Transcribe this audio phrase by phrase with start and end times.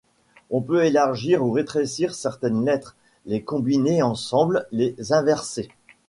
[0.49, 2.95] On peut élargir ou rétrécir certaines lettres,
[3.27, 5.69] les combiner ensemble, les inverser.